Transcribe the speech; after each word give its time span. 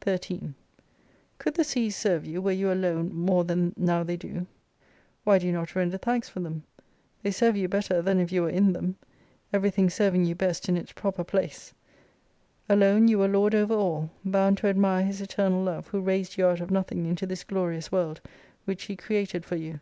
13 0.00 0.54
Could 1.36 1.52
the 1.52 1.62
seas 1.62 1.94
serve 1.94 2.24
you 2.24 2.40
were 2.40 2.50
you 2.50 2.72
alone 2.72 3.14
more 3.14 3.44
than 3.44 3.74
now 3.76 4.02
they 4.02 4.16
do? 4.16 4.46
Why 5.24 5.38
do 5.38 5.46
you 5.46 5.52
not 5.52 5.74
render 5.76 5.98
thanks 5.98 6.30
for 6.30 6.40
them? 6.40 6.62
They 7.22 7.30
serve 7.30 7.58
you 7.58 7.68
better 7.68 8.00
than 8.00 8.18
if 8.18 8.32
you 8.32 8.40
were 8.40 8.48
in 8.48 8.72
them: 8.72 8.96
everything 9.52 9.90
serving 9.90 10.24
you 10.24 10.34
best 10.34 10.70
in 10.70 10.78
its 10.78 10.92
proper 10.92 11.24
place 11.24 11.74
87 12.70 12.80
Alone 12.82 13.08
you 13.08 13.18
were 13.18 13.28
lord 13.28 13.54
over 13.54 13.74
all: 13.74 14.10
bound 14.24 14.56
to 14.56 14.66
admire 14.68 15.04
His 15.04 15.20
eternal 15.20 15.62
love 15.62 15.88
who 15.88 16.00
raised 16.00 16.38
you 16.38 16.46
out 16.46 16.62
of 16.62 16.70
nothing 16.70 17.04
into 17.04 17.26
this 17.26 17.44
glorious 17.44 17.92
world 17.92 18.22
which 18.64 18.84
He 18.84 18.96
created 18.96 19.44
for 19.44 19.56
you. 19.56 19.80